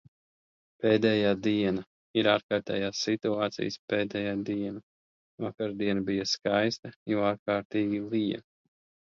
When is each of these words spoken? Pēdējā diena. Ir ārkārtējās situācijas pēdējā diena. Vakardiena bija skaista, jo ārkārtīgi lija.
Pēdējā 0.83 1.33
diena. 1.47 1.83
Ir 2.21 2.29
ārkārtējās 2.35 3.01
situācijas 3.09 3.77
pēdējā 3.93 4.33
diena. 4.49 4.83
Vakardiena 5.47 6.05
bija 6.09 6.27
skaista, 6.33 6.95
jo 7.15 7.23
ārkārtīgi 7.31 8.03
lija. 8.17 8.43